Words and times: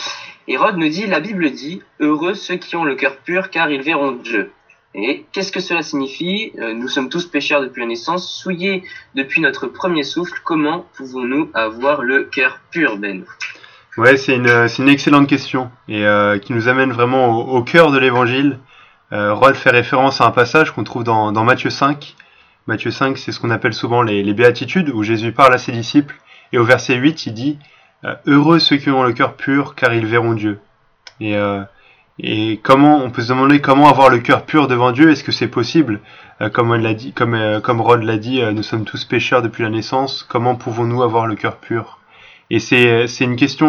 Et 0.51 0.57
Rod 0.57 0.77
nous 0.77 0.89
dit, 0.89 1.05
la 1.05 1.19
Bible 1.19 1.51
dit, 1.51 1.83
heureux 1.99 2.33
ceux 2.33 2.55
qui 2.55 2.75
ont 2.75 2.83
le 2.83 2.95
cœur 2.95 3.17
pur 3.17 3.51
car 3.51 3.69
ils 3.69 3.83
verront 3.83 4.13
Dieu. 4.13 4.51
Et 4.95 5.23
qu'est-ce 5.31 5.51
que 5.51 5.59
cela 5.59 5.83
signifie? 5.83 6.51
Euh, 6.57 6.73
Nous 6.73 6.87
sommes 6.87 7.09
tous 7.09 7.27
pécheurs 7.27 7.61
depuis 7.61 7.81
la 7.81 7.87
naissance, 7.87 8.27
souillés 8.27 8.83
depuis 9.13 9.41
notre 9.41 9.67
premier 9.67 10.01
souffle. 10.01 10.41
Comment 10.43 10.87
pouvons-nous 10.97 11.51
avoir 11.53 12.01
le 12.01 12.23
cœur 12.23 12.59
pur, 12.71 12.97
Ben? 12.97 13.25
Ouais, 13.97 14.17
c'est 14.17 14.37
une, 14.37 14.67
c'est 14.67 14.81
une 14.81 14.89
excellente 14.89 15.27
question 15.27 15.69
et 15.87 16.03
euh, 16.03 16.39
qui 16.39 16.53
nous 16.53 16.67
amène 16.67 16.91
vraiment 16.93 17.29
au, 17.29 17.61
cœur 17.61 17.91
de 17.91 17.99
l'évangile. 17.99 18.57
Euh, 19.11 19.35
Rod 19.35 19.53
fait 19.53 19.69
référence 19.69 20.19
à 20.19 20.25
un 20.25 20.31
passage 20.31 20.71
qu'on 20.71 20.83
trouve 20.83 21.03
dans, 21.03 21.31
dans 21.31 21.43
Matthieu 21.43 21.69
5. 21.69 22.15
Matthieu 22.65 22.89
5, 22.89 23.19
c'est 23.19 23.31
ce 23.31 23.39
qu'on 23.39 23.51
appelle 23.51 23.73
souvent 23.73 24.01
les, 24.01 24.23
les 24.23 24.33
béatitudes, 24.33 24.89
où 24.89 25.03
Jésus 25.03 25.31
parle 25.31 25.53
à 25.53 25.59
ses 25.59 25.73
disciples. 25.73 26.15
Et 26.53 26.57
au 26.57 26.63
verset 26.63 26.95
8, 26.95 27.27
il 27.27 27.33
dit 27.35 27.59
euh, 27.59 27.69
Heureux 28.25 28.59
ceux 28.59 28.77
qui 28.77 28.89
ont 28.89 29.03
le 29.03 29.13
cœur 29.13 29.35
pur, 29.35 29.75
car 29.75 29.93
ils 29.93 30.05
verront 30.05 30.33
Dieu. 30.33 30.59
Et, 31.19 31.35
euh, 31.35 31.63
et 32.17 32.59
comment 32.63 33.03
on 33.03 33.09
peut 33.09 33.21
se 33.21 33.29
demander 33.29 33.59
comment 33.59 33.89
avoir 33.89 34.09
le 34.09 34.19
cœur 34.19 34.45
pur 34.45 34.67
devant 34.67 34.91
Dieu 34.91 35.11
Est-ce 35.11 35.23
que 35.23 35.31
c'est 35.31 35.47
possible 35.47 35.99
Euh, 36.41 36.45
euh, 36.47 37.59
comme 37.59 37.81
Rod 37.81 38.03
l'a 38.03 38.17
dit, 38.17 38.41
euh, 38.41 38.51
nous 38.51 38.63
sommes 38.63 38.85
tous 38.85 39.03
pécheurs 39.03 39.41
depuis 39.41 39.63
la 39.63 39.69
naissance. 39.69 40.23
Comment 40.23 40.55
pouvons-nous 40.55 41.03
avoir 41.03 41.27
le 41.27 41.35
cœur 41.35 41.57
pur? 41.57 41.99
Et 42.49 42.59
c'est 42.59 43.07
c'est 43.07 43.25
une 43.25 43.35
question. 43.35 43.67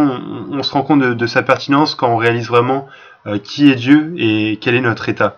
On, 0.50 0.62
se 0.62 0.72
rend 0.72 0.83
compte 0.83 1.00
de, 1.00 1.27
sa 1.27 1.42
pertinence 1.42 1.94
quand 1.94 2.09
on 2.09 2.17
réalise 2.17 2.48
vraiment 2.48 2.89
euh, 3.27 3.39
qui 3.39 3.70
est 3.70 3.75
Dieu 3.75 4.15
et 4.17 4.59
quel 4.61 4.75
est 4.75 4.81
notre 4.81 5.09
état. 5.11 5.37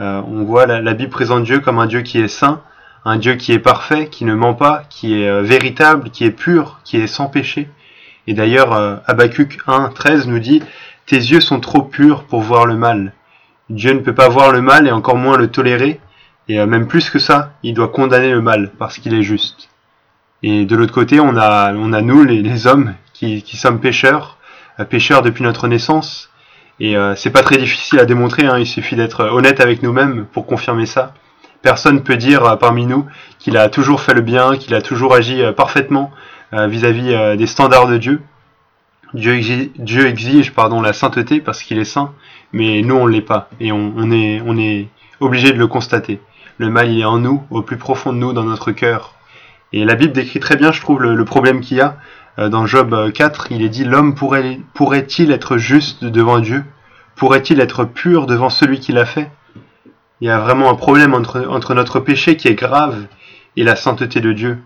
Euh, 0.00 0.20
on 0.26 0.44
voit 0.44 0.66
la, 0.66 0.92
Bible 0.94 1.10
présente 1.10 1.44
Dieu 1.44 1.60
comme 1.60 1.78
un 1.78 1.86
Dieu 1.86 2.02
qui 2.02 2.18
est 2.18 2.28
saint, 2.28 2.60
un 3.06 3.16
Dieu 3.16 3.36
qui 3.36 3.52
est 3.52 3.58
parfait, 3.58 4.08
qui 4.08 4.26
ne 4.26 4.34
ment 4.34 4.54
pas, 4.54 4.82
qui 4.90 5.22
est 5.22 5.28
euh, 5.28 5.40
véritable, 5.42 6.10
qui 6.10 6.24
est 6.24 6.30
pur, 6.30 6.80
qui 6.84 6.98
est 6.98 7.06
sans 7.06 7.28
péché. 7.28 7.70
Et 8.26 8.34
d'ailleurs, 8.34 8.72
Habakkuk 9.06 9.58
1, 9.66 9.88
13 9.88 10.28
nous 10.28 10.38
dit 10.38 10.62
Tes 11.06 11.16
yeux 11.16 11.40
sont 11.40 11.60
trop 11.60 11.82
purs 11.82 12.24
pour 12.24 12.40
voir 12.40 12.66
le 12.66 12.76
mal. 12.76 13.12
Dieu 13.72 13.92
ne 13.92 14.00
peut 14.00 14.14
pas 14.14 14.28
voir 14.28 14.52
le 14.52 14.60
mal 14.60 14.86
et 14.86 14.90
encore 14.90 15.16
moins 15.16 15.38
le 15.38 15.48
tolérer. 15.48 16.00
Et 16.48 16.58
euh, 16.60 16.66
même 16.66 16.86
plus 16.86 17.10
que 17.10 17.18
ça, 17.18 17.52
il 17.62 17.74
doit 17.74 17.88
condamner 17.88 18.30
le 18.30 18.42
mal 18.42 18.70
parce 18.78 18.98
qu'il 18.98 19.14
est 19.14 19.22
juste. 19.22 19.68
Et 20.42 20.64
de 20.64 20.76
l'autre 20.76 20.92
côté, 20.92 21.20
on 21.20 21.36
a, 21.36 21.72
nous, 21.72 22.24
les, 22.24 22.66
hommes, 22.66 22.94
qui, 23.12 23.42
qui 23.42 23.56
sommes 23.56 23.80
pécheurs, 23.80 24.38
euh, 24.80 24.84
pécheurs 24.84 25.22
depuis 25.22 25.44
notre 25.44 25.68
naissance. 25.68 26.30
Et 26.80 26.96
euh, 26.96 27.14
c'est 27.14 27.30
pas 27.30 27.42
très 27.42 27.58
difficile 27.58 28.00
à 28.00 28.04
démontrer, 28.04 28.46
hein, 28.46 28.58
il 28.58 28.66
suffit 28.66 28.96
d'être 28.96 29.24
honnête 29.24 29.60
avec 29.60 29.82
nous-mêmes 29.82 30.26
pour 30.32 30.46
confirmer 30.46 30.86
ça. 30.86 31.14
Personne 31.62 32.02
peut 32.02 32.16
dire 32.16 32.58
parmi 32.58 32.86
nous 32.86 33.06
qu'il 33.38 33.56
a 33.56 33.68
toujours 33.68 34.00
fait 34.00 34.14
le 34.14 34.20
bien, 34.20 34.56
qu'il 34.56 34.74
a 34.74 34.82
toujours 34.82 35.14
agi 35.14 35.42
parfaitement 35.56 36.10
vis-à-vis 36.52 37.14
euh, 37.14 37.36
des 37.36 37.46
standards 37.46 37.88
de 37.88 37.98
Dieu. 37.98 38.22
Dieu 39.14 40.06
exige, 40.06 40.52
pardon, 40.52 40.80
la 40.80 40.92
sainteté 40.92 41.40
parce 41.40 41.62
qu'il 41.62 41.78
est 41.78 41.84
saint, 41.84 42.12
mais 42.52 42.80
nous 42.80 42.94
on 42.94 43.06
l'est 43.06 43.20
pas 43.20 43.50
et 43.60 43.70
on, 43.70 44.10
est, 44.10 44.88
obligé 45.20 45.52
de 45.52 45.58
le 45.58 45.66
constater. 45.66 46.18
Le 46.56 46.70
mal 46.70 46.90
il 46.90 47.00
est 47.00 47.04
en 47.04 47.18
nous, 47.18 47.42
au 47.50 47.62
plus 47.62 47.76
profond 47.76 48.12
de 48.12 48.18
nous, 48.18 48.32
dans 48.32 48.44
notre 48.44 48.72
cœur. 48.72 49.14
Et 49.74 49.84
la 49.84 49.94
Bible 49.94 50.12
décrit 50.12 50.40
très 50.40 50.56
bien, 50.56 50.72
je 50.72 50.80
trouve, 50.80 51.02
le, 51.02 51.24
problème 51.24 51.60
qu'il 51.60 51.78
y 51.78 51.80
a. 51.80 51.96
Euh, 52.38 52.48
Dans 52.48 52.66
Job 52.66 52.94
euh, 52.94 53.10
4, 53.10 53.48
il 53.50 53.62
est 53.62 53.68
dit 53.68 53.84
L'homme 53.84 54.14
pourrait, 54.14 54.60
pourrait-il 54.74 55.30
être 55.30 55.58
juste 55.58 56.04
devant 56.04 56.40
Dieu? 56.40 56.64
Pourrait-il 57.16 57.60
être 57.60 57.84
pur 57.84 58.26
devant 58.26 58.48
celui 58.48 58.80
qui 58.80 58.92
l'a 58.92 59.04
fait? 59.04 59.30
Il 60.20 60.28
y 60.28 60.30
a 60.30 60.38
vraiment 60.38 60.70
un 60.70 60.74
problème 60.74 61.14
entre, 61.14 61.46
entre 61.48 61.74
notre 61.74 62.00
péché 62.00 62.36
qui 62.36 62.48
est 62.48 62.54
grave 62.54 63.06
et 63.56 63.64
la 63.64 63.76
sainteté 63.76 64.20
de 64.20 64.32
Dieu. 64.32 64.58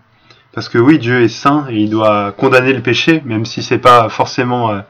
Parce 0.57 0.71
que 0.71 0.79
oui, 0.79 0.99
Dieu 0.99 1.21
est 1.21 1.29
saint 1.29 1.67
et 1.69 1.77
il 1.77 1.91
doit 1.91 2.33
condamner 2.33 2.73
le 2.73 2.81
péché, 2.81 3.23
même 3.27 3.45
si 3.45 3.63
c'est 3.63 3.77
pas 3.77 4.09
forcément 4.09 4.71
euh, 4.71 4.81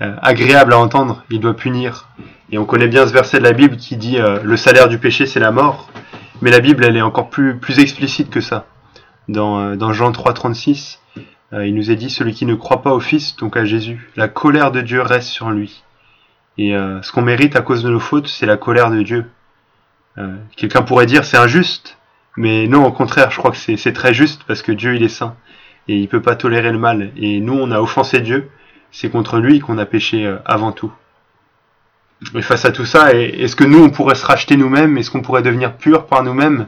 euh, 0.00 0.14
agréable 0.22 0.72
à 0.72 0.78
entendre, 0.78 1.24
il 1.28 1.40
doit 1.40 1.56
punir. 1.56 2.08
Et 2.52 2.58
on 2.58 2.64
connaît 2.64 2.86
bien 2.86 3.04
ce 3.04 3.12
verset 3.12 3.38
de 3.38 3.42
la 3.42 3.52
Bible 3.52 3.78
qui 3.78 3.96
dit 3.96 4.20
euh, 4.20 4.38
le 4.44 4.56
salaire 4.56 4.88
du 4.88 4.98
péché 4.98 5.26
c'est 5.26 5.40
la 5.40 5.50
mort. 5.50 5.90
Mais 6.40 6.52
la 6.52 6.60
Bible 6.60 6.84
elle 6.84 6.96
est 6.96 7.02
encore 7.02 7.30
plus, 7.30 7.58
plus 7.58 7.80
explicite 7.80 8.30
que 8.30 8.40
ça. 8.40 8.66
Dans, 9.26 9.74
dans 9.74 9.92
Jean 9.92 10.12
3, 10.12 10.34
36, 10.34 11.00
euh, 11.52 11.66
il 11.66 11.74
nous 11.74 11.90
est 11.90 11.96
dit 11.96 12.10
celui 12.10 12.32
qui 12.32 12.46
ne 12.46 12.54
croit 12.54 12.82
pas 12.82 12.92
au 12.92 13.00
Fils, 13.00 13.34
donc 13.34 13.56
à 13.56 13.64
Jésus, 13.64 14.12
la 14.14 14.28
colère 14.28 14.70
de 14.70 14.82
Dieu 14.82 15.02
reste 15.02 15.30
sur 15.30 15.50
lui. 15.50 15.82
Et 16.58 16.72
ce 17.02 17.12
qu'on 17.12 17.22
mérite 17.22 17.54
à 17.54 17.60
cause 17.60 17.84
de 17.84 17.88
nos 17.90 18.00
fautes, 18.00 18.26
c'est 18.26 18.46
la 18.46 18.56
colère 18.56 18.90
de 18.90 19.02
Dieu. 19.02 19.30
Quelqu'un 20.56 20.82
pourrait 20.82 21.06
dire 21.06 21.24
c'est 21.24 21.36
injuste, 21.36 21.97
mais 22.38 22.66
non, 22.68 22.86
au 22.86 22.92
contraire, 22.92 23.30
je 23.30 23.36
crois 23.38 23.50
que 23.50 23.56
c'est 23.56 23.92
très 23.92 24.14
juste 24.14 24.44
parce 24.46 24.62
que 24.62 24.72
Dieu 24.72 24.94
il 24.96 25.02
est 25.02 25.08
saint 25.08 25.34
et 25.88 25.96
il 25.96 26.08
peut 26.08 26.22
pas 26.22 26.36
tolérer 26.36 26.72
le 26.72 26.78
mal. 26.78 27.12
Et 27.16 27.40
nous, 27.40 27.54
on 27.54 27.70
a 27.70 27.80
offensé 27.80 28.20
Dieu, 28.20 28.48
c'est 28.90 29.10
contre 29.10 29.38
lui 29.38 29.58
qu'on 29.60 29.78
a 29.78 29.86
péché 29.86 30.24
euh, 30.26 30.36
avant 30.44 30.72
tout. 30.72 30.92
Et 32.34 32.42
face 32.42 32.64
à 32.64 32.72
tout 32.72 32.84
ça, 32.84 33.12
est- 33.14 33.40
est-ce 33.40 33.56
que 33.56 33.64
nous, 33.64 33.82
on 33.82 33.90
pourrait 33.90 34.14
se 34.14 34.26
racheter 34.26 34.56
nous-mêmes? 34.56 34.98
Est-ce 34.98 35.10
qu'on 35.10 35.22
pourrait 35.22 35.42
devenir 35.42 35.76
pur 35.76 36.06
par 36.06 36.22
nous-mêmes? 36.22 36.66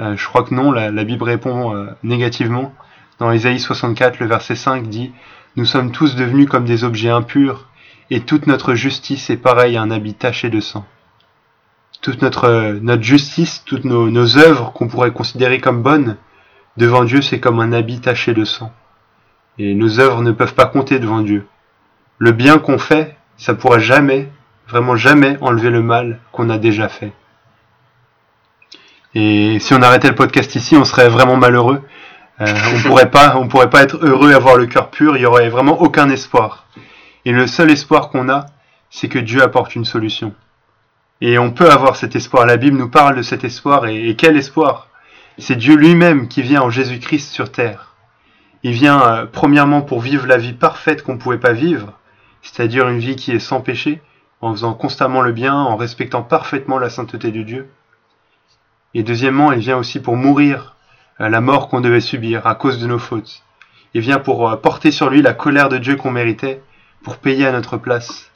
Euh, 0.00 0.16
Je 0.16 0.26
crois 0.28 0.42
que 0.44 0.54
non, 0.54 0.72
la, 0.72 0.90
la 0.90 1.04
Bible 1.04 1.22
répond 1.24 1.74
euh, 1.76 1.86
négativement. 2.02 2.72
Dans 3.18 3.30
Ésaïe 3.30 3.60
64, 3.60 4.18
le 4.20 4.26
verset 4.26 4.56
5 4.56 4.88
dit 4.88 5.12
«Nous 5.56 5.64
sommes 5.64 5.92
tous 5.92 6.16
devenus 6.16 6.48
comme 6.48 6.64
des 6.64 6.82
objets 6.84 7.10
impurs, 7.10 7.68
et 8.10 8.20
toute 8.20 8.46
notre 8.46 8.74
justice 8.74 9.30
est 9.30 9.36
pareille 9.36 9.76
à 9.76 9.82
un 9.82 9.90
habit 9.90 10.14
taché 10.14 10.50
de 10.50 10.60
sang.» 10.60 10.84
Toute 12.04 12.20
notre, 12.20 12.44
euh, 12.44 12.78
notre 12.82 13.02
justice, 13.02 13.62
toutes 13.64 13.86
nos, 13.86 14.10
nos 14.10 14.36
œuvres 14.36 14.74
qu'on 14.74 14.88
pourrait 14.88 15.14
considérer 15.14 15.58
comme 15.58 15.82
bonnes, 15.82 16.18
devant 16.76 17.02
Dieu, 17.02 17.22
c'est 17.22 17.40
comme 17.40 17.60
un 17.60 17.72
habit 17.72 18.02
taché 18.02 18.34
de 18.34 18.44
sang. 18.44 18.70
Et 19.58 19.72
nos 19.72 20.00
œuvres 20.00 20.20
ne 20.20 20.30
peuvent 20.30 20.52
pas 20.52 20.66
compter 20.66 20.98
devant 20.98 21.22
Dieu. 21.22 21.46
Le 22.18 22.32
bien 22.32 22.58
qu'on 22.58 22.76
fait, 22.76 23.16
ça 23.38 23.54
pourra 23.54 23.78
jamais, 23.78 24.28
vraiment 24.68 24.96
jamais 24.96 25.38
enlever 25.40 25.70
le 25.70 25.80
mal 25.80 26.20
qu'on 26.30 26.50
a 26.50 26.58
déjà 26.58 26.90
fait. 26.90 27.14
Et 29.14 29.58
si 29.58 29.72
on 29.72 29.80
arrêtait 29.80 30.10
le 30.10 30.14
podcast 30.14 30.54
ici, 30.56 30.76
on 30.76 30.84
serait 30.84 31.08
vraiment 31.08 31.38
malheureux. 31.38 31.80
Euh, 32.42 32.54
on 32.74 32.86
pourrait 32.86 33.10
pas, 33.10 33.38
on 33.38 33.48
pourrait 33.48 33.70
pas 33.70 33.82
être 33.82 33.96
heureux 34.04 34.30
et 34.30 34.34
avoir 34.34 34.56
le 34.56 34.66
cœur 34.66 34.90
pur. 34.90 35.16
Il 35.16 35.22
y 35.22 35.26
aurait 35.26 35.48
vraiment 35.48 35.80
aucun 35.80 36.10
espoir. 36.10 36.66
Et 37.24 37.32
le 37.32 37.46
seul 37.46 37.70
espoir 37.70 38.10
qu'on 38.10 38.28
a, 38.28 38.44
c'est 38.90 39.08
que 39.08 39.18
Dieu 39.18 39.42
apporte 39.42 39.74
une 39.74 39.86
solution. 39.86 40.34
Et 41.26 41.38
on 41.38 41.52
peut 41.52 41.70
avoir 41.70 41.96
cet 41.96 42.16
espoir. 42.16 42.44
La 42.44 42.58
Bible 42.58 42.76
nous 42.76 42.90
parle 42.90 43.16
de 43.16 43.22
cet 43.22 43.44
espoir. 43.44 43.86
Et, 43.86 44.14
quel 44.14 44.36
espoir? 44.36 44.88
C'est 45.38 45.56
Dieu 45.56 45.74
lui-même 45.74 46.28
qui 46.28 46.42
vient 46.42 46.60
en 46.60 46.68
Jésus-Christ 46.68 47.32
sur 47.32 47.50
terre. 47.50 47.94
Il 48.62 48.72
vient 48.72 49.00
euh, 49.00 49.24
premièrement 49.24 49.80
pour 49.80 50.02
vivre 50.02 50.26
la 50.26 50.36
vie 50.36 50.52
parfaite 50.52 51.02
qu'on 51.02 51.14
ne 51.14 51.18
pouvait 51.18 51.38
pas 51.38 51.54
vivre, 51.54 51.94
c'est-à-dire 52.42 52.86
une 52.90 52.98
vie 52.98 53.16
qui 53.16 53.32
est 53.32 53.38
sans 53.38 53.62
péché, 53.62 54.02
en 54.42 54.52
faisant 54.52 54.74
constamment 54.74 55.22
le 55.22 55.32
bien, 55.32 55.54
en 55.54 55.76
respectant 55.76 56.20
parfaitement 56.20 56.78
la 56.78 56.90
sainteté 56.90 57.30
de 57.30 57.42
Dieu. 57.42 57.70
Et 58.92 59.02
deuxièmement, 59.02 59.50
il 59.50 59.60
vient 59.60 59.78
aussi 59.78 60.00
pour 60.00 60.16
mourir 60.16 60.76
euh, 61.22 61.30
la 61.30 61.40
mort 61.40 61.70
qu'on 61.70 61.80
devait 61.80 62.00
subir 62.00 62.46
à 62.46 62.54
cause 62.54 62.78
de 62.78 62.86
nos 62.86 62.98
fautes. 62.98 63.44
Il 63.94 64.02
vient 64.02 64.18
pour 64.18 64.46
euh, 64.46 64.56
porter 64.56 64.90
sur 64.90 65.08
lui 65.08 65.22
la 65.22 65.32
colère 65.32 65.70
de 65.70 65.78
Dieu 65.78 65.96
qu'on 65.96 66.10
méritait, 66.10 66.60
pour 67.02 67.16
payer 67.16 67.46
à 67.46 67.52
notre 67.52 67.78
place. 67.78 68.30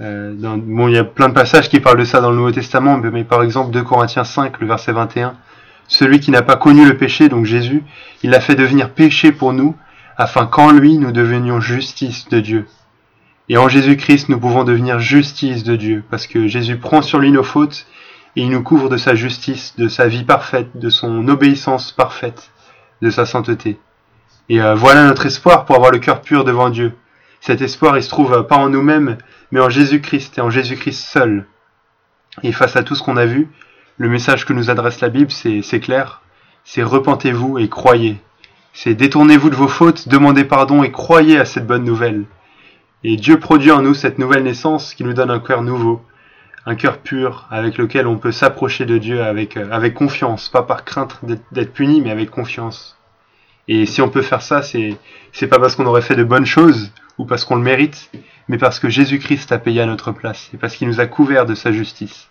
Euh, 0.00 0.34
bon, 0.36 0.88
il 0.88 0.94
y 0.94 0.98
a 0.98 1.04
plein 1.04 1.28
de 1.28 1.34
passages 1.34 1.68
qui 1.68 1.78
parlent 1.80 1.98
de 1.98 2.04
ça 2.04 2.20
dans 2.20 2.30
le 2.30 2.36
Nouveau 2.36 2.50
Testament, 2.50 2.98
mais, 2.98 3.10
mais 3.10 3.24
par 3.24 3.42
exemple 3.42 3.70
2 3.70 3.82
Corinthiens 3.82 4.24
5, 4.24 4.60
le 4.60 4.66
verset 4.66 4.92
21, 4.92 5.34
celui 5.86 6.20
qui 6.20 6.30
n'a 6.30 6.42
pas 6.42 6.56
connu 6.56 6.86
le 6.86 6.96
péché, 6.96 7.28
donc 7.28 7.44
Jésus, 7.44 7.84
il 8.22 8.30
l'a 8.30 8.40
fait 8.40 8.56
devenir 8.56 8.90
péché 8.90 9.30
pour 9.30 9.52
nous, 9.52 9.76
afin 10.16 10.46
qu'en 10.46 10.72
lui 10.72 10.98
nous 10.98 11.12
devenions 11.12 11.60
justice 11.60 12.28
de 12.28 12.40
Dieu. 12.40 12.66
Et 13.48 13.58
en 13.58 13.68
Jésus-Christ, 13.68 14.30
nous 14.30 14.40
pouvons 14.40 14.64
devenir 14.64 14.98
justice 14.98 15.62
de 15.64 15.76
Dieu, 15.76 16.02
parce 16.10 16.26
que 16.26 16.48
Jésus 16.48 16.76
prend 16.78 17.02
sur 17.02 17.18
lui 17.18 17.30
nos 17.30 17.42
fautes, 17.42 17.86
et 18.36 18.42
il 18.42 18.50
nous 18.50 18.62
couvre 18.62 18.88
de 18.88 18.96
sa 18.96 19.14
justice, 19.14 19.76
de 19.76 19.86
sa 19.86 20.08
vie 20.08 20.24
parfaite, 20.24 20.70
de 20.74 20.88
son 20.88 21.28
obéissance 21.28 21.92
parfaite, 21.92 22.50
de 23.00 23.10
sa 23.10 23.26
sainteté. 23.26 23.78
Et 24.48 24.60
euh, 24.60 24.74
voilà 24.74 25.06
notre 25.06 25.26
espoir 25.26 25.66
pour 25.66 25.76
avoir 25.76 25.92
le 25.92 25.98
cœur 25.98 26.20
pur 26.20 26.44
devant 26.44 26.68
Dieu. 26.68 26.94
Cet 27.46 27.60
espoir, 27.60 27.94
il 27.98 28.02
se 28.02 28.08
trouve 28.08 28.32
euh, 28.32 28.42
pas 28.42 28.56
en 28.56 28.70
nous-mêmes, 28.70 29.18
mais 29.50 29.60
en 29.60 29.68
Jésus-Christ, 29.68 30.38
et 30.38 30.40
en 30.40 30.48
Jésus-Christ 30.48 30.98
seul. 30.98 31.44
Et 32.42 32.52
face 32.52 32.74
à 32.74 32.82
tout 32.82 32.94
ce 32.94 33.02
qu'on 33.02 33.18
a 33.18 33.26
vu, 33.26 33.50
le 33.98 34.08
message 34.08 34.46
que 34.46 34.54
nous 34.54 34.70
adresse 34.70 35.02
la 35.02 35.10
Bible, 35.10 35.30
c'est 35.30 35.80
clair, 35.80 36.22
c'est 36.64 36.82
repentez-vous 36.82 37.58
et 37.58 37.68
croyez. 37.68 38.16
C'est 38.72 38.94
détournez-vous 38.94 39.50
de 39.50 39.56
vos 39.56 39.68
fautes, 39.68 40.08
demandez 40.08 40.44
pardon 40.44 40.82
et 40.84 40.90
croyez 40.90 41.38
à 41.38 41.44
cette 41.44 41.66
bonne 41.66 41.84
nouvelle. 41.84 42.24
Et 43.02 43.16
Dieu 43.16 43.38
produit 43.38 43.72
en 43.72 43.82
nous 43.82 43.92
cette 43.92 44.18
nouvelle 44.18 44.44
naissance 44.44 44.94
qui 44.94 45.04
nous 45.04 45.12
donne 45.12 45.30
un 45.30 45.38
cœur 45.38 45.60
nouveau, 45.60 46.02
un 46.64 46.76
cœur 46.76 46.96
pur 46.96 47.46
avec 47.50 47.76
lequel 47.76 48.06
on 48.06 48.16
peut 48.16 48.32
s'approcher 48.32 48.86
de 48.86 48.96
Dieu 48.96 49.22
avec, 49.22 49.58
euh, 49.58 49.90
confiance, 49.90 50.48
pas 50.48 50.62
par 50.62 50.86
crainte 50.86 51.20
d'être 51.52 51.74
puni, 51.74 52.00
mais 52.00 52.10
avec 52.10 52.30
confiance. 52.30 52.96
Et 53.68 53.84
si 53.84 54.00
on 54.00 54.08
peut 54.08 54.22
faire 54.22 54.40
ça, 54.40 54.62
c'est 54.62 55.46
pas 55.46 55.58
parce 55.58 55.76
qu'on 55.76 55.84
aurait 55.84 56.00
fait 56.00 56.16
de 56.16 56.24
bonnes 56.24 56.46
choses 56.46 56.90
ou 57.18 57.24
parce 57.24 57.44
qu'on 57.44 57.56
le 57.56 57.62
mérite, 57.62 58.10
mais 58.48 58.58
parce 58.58 58.78
que 58.78 58.88
Jésus-Christ 58.88 59.52
a 59.52 59.58
payé 59.58 59.80
à 59.80 59.86
notre 59.86 60.12
place 60.12 60.50
et 60.52 60.56
parce 60.56 60.76
qu'il 60.76 60.88
nous 60.88 61.00
a 61.00 61.06
couverts 61.06 61.46
de 61.46 61.54
sa 61.54 61.72
justice. 61.72 62.28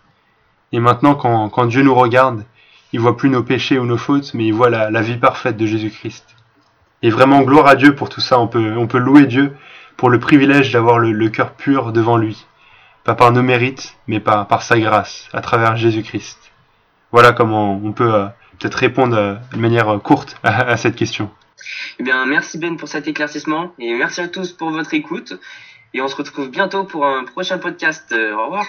Et 0.71 0.80
maintenant, 0.80 1.15
quand, 1.15 1.50
quand 1.50 1.65
Dieu 1.65 1.83
nous 1.83 1.95
regarde, 1.95 2.44
il 2.91 3.00
voit 3.00 3.18
plus 3.18 3.30
nos 3.30 3.44
péchés 3.44 3.80
ou 3.80 3.85
nos 3.85 3.97
fautes, 3.97 4.33
mais 4.33 4.45
il 4.45 4.53
voit 4.53 4.69
la, 4.69 4.91
la 4.91 5.01
vie 5.01 5.18
parfaite 5.18 5.57
de 5.57 5.65
Jésus-Christ. 5.65 6.25
Et 7.01 7.09
vraiment, 7.09 7.41
gloire 7.41 7.68
à 7.68 7.75
Dieu 7.75 7.95
pour 7.95 8.09
tout 8.09 8.21
ça. 8.21 8.39
On 8.39 8.47
peut, 8.47 8.75
on 8.77 8.88
peut 8.88 8.97
louer 8.97 9.25
Dieu 9.25 9.56
pour 9.97 10.09
le 10.09 10.19
privilège 10.19 10.71
d'avoir 10.71 11.00
le, 11.00 11.12
le 11.12 11.30
cœur 11.30 11.51
pur 11.53 11.91
devant 11.91 12.18
lui. 12.18 12.45
Pas 13.03 13.15
par 13.15 13.31
nos 13.31 13.44
mérites, 13.44 13.97
mais 14.07 14.19
par, 14.19 14.47
par 14.47 14.62
sa 14.62 14.80
grâce, 14.80 15.27
à 15.33 15.41
travers 15.41 15.75
Jésus-Christ. 15.75 16.51
Voilà 17.12 17.33
comment 17.33 17.74
on 17.83 17.91
peut 17.91 18.13
euh, 18.13 18.25
peut-être 18.57 18.75
répondre 18.75 19.18
euh, 19.18 19.35
de 19.51 19.57
manière 19.57 19.89
euh, 19.89 20.00
courte 20.00 20.38
à, 20.44 20.62
à 20.62 20.77
cette 20.77 20.95
question. 20.95 21.30
Eh 22.00 22.03
bien, 22.03 22.25
merci 22.25 22.57
Ben 22.57 22.77
pour 22.77 22.88
cet 22.88 23.07
éclaircissement 23.07 23.73
et 23.79 23.94
merci 23.94 24.21
à 24.21 24.27
tous 24.27 24.51
pour 24.51 24.71
votre 24.71 24.94
écoute. 24.94 25.33
Et 25.94 26.01
on 26.01 26.07
se 26.07 26.15
retrouve 26.15 26.50
bientôt 26.50 26.83
pour 26.83 27.05
un 27.05 27.23
prochain 27.23 27.59
podcast. 27.59 28.13
au 28.13 28.44
revoir. 28.44 28.65